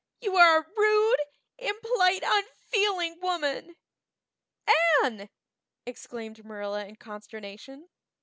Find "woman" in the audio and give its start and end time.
3.21-3.75